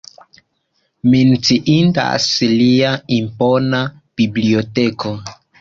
Menciindas 1.15 2.27
lia 2.63 2.95
impona 3.21 3.85
biblioteko. 4.23 5.17